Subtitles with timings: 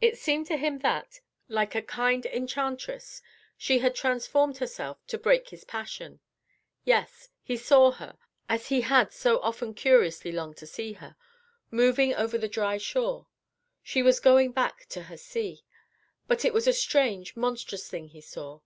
[0.00, 1.18] It seemed to him that,
[1.48, 3.20] like a kind enchantress,
[3.56, 6.20] she had transformed herself to break his passion.
[6.84, 8.16] Yes, he saw her,
[8.48, 11.16] as he had so often curiously longed to see her,
[11.68, 13.26] moving over the dry shore
[13.82, 15.64] she was going back to her sea.
[16.28, 18.60] But it was a strange, monstrous thing he saw.